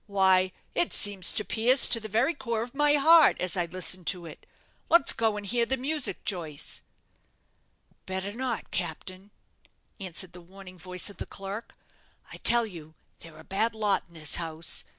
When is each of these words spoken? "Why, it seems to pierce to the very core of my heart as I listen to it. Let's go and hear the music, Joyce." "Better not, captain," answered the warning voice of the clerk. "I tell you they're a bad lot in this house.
"Why, 0.07 0.51
it 0.73 0.93
seems 0.93 1.31
to 1.33 1.45
pierce 1.45 1.87
to 1.89 1.99
the 1.99 2.07
very 2.07 2.33
core 2.33 2.63
of 2.63 2.73
my 2.73 2.95
heart 2.95 3.39
as 3.39 3.55
I 3.55 3.65
listen 3.67 4.03
to 4.05 4.25
it. 4.25 4.47
Let's 4.89 5.13
go 5.13 5.37
and 5.37 5.45
hear 5.45 5.63
the 5.67 5.77
music, 5.77 6.25
Joyce." 6.25 6.81
"Better 8.07 8.33
not, 8.33 8.71
captain," 8.71 9.29
answered 9.99 10.33
the 10.33 10.41
warning 10.41 10.79
voice 10.79 11.11
of 11.11 11.17
the 11.17 11.27
clerk. 11.27 11.75
"I 12.33 12.37
tell 12.37 12.65
you 12.65 12.95
they're 13.19 13.37
a 13.37 13.43
bad 13.43 13.75
lot 13.75 14.05
in 14.07 14.15
this 14.15 14.37
house. 14.37 14.85